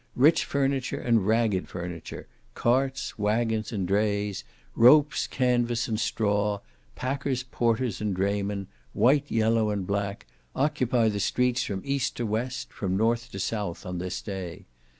Rich 0.15 0.45
furniture 0.45 0.99
and 0.99 1.27
ragged 1.27 1.67
furniture, 1.69 2.25
carts, 2.55 3.19
waggons, 3.19 3.71
and 3.71 3.87
drays, 3.87 4.43
ropes, 4.75 5.27
canvas, 5.27 5.87
and 5.87 5.99
straw, 5.99 6.61
packers, 6.95 7.43
porters, 7.43 8.01
and 8.01 8.15
draymen, 8.15 8.65
white, 8.93 9.29
yellow, 9.29 9.69
and 9.69 9.85
black, 9.85 10.25
occupy 10.55 11.07
the 11.09 11.19
streets 11.19 11.61
from 11.61 11.83
east 11.85 12.17
to 12.17 12.25
west, 12.25 12.73
from 12.73 12.97
north 12.97 13.29
to 13.33 13.39
south, 13.39 13.85
on 13.85 13.99
this 13.99 14.23
day. 14.23 14.65